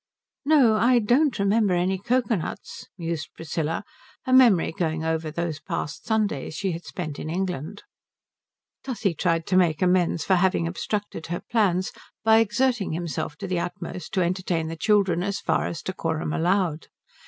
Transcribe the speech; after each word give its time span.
"No, 0.45 0.77
I 0.77 0.97
don't 0.97 1.37
remember 1.37 1.75
any 1.75 1.99
cocoa 1.99 2.33
nuts," 2.33 2.87
mused 2.97 3.29
Priscilla, 3.35 3.83
her 4.25 4.33
memory 4.33 4.71
going 4.71 5.05
over 5.05 5.29
those 5.29 5.59
past 5.59 6.07
Sundays 6.07 6.55
she 6.55 6.71
had 6.71 6.83
spent 6.85 7.19
in 7.19 7.29
England. 7.29 7.83
Tussie 8.83 9.13
tried 9.13 9.45
to 9.45 9.55
make 9.57 9.79
amends 9.79 10.23
for 10.25 10.37
having 10.37 10.65
obstructed 10.65 11.27
her 11.27 11.43
plans 11.51 11.91
by 12.23 12.39
exerting 12.39 12.93
himself 12.93 13.35
to 13.37 13.47
the 13.47 13.59
utmost 13.59 14.11
to 14.15 14.23
entertain 14.23 14.69
the 14.69 14.75
children 14.75 15.21
as 15.21 15.39
far 15.39 15.67
as 15.67 15.83
decorum 15.83 16.33
allowed. 16.33 16.87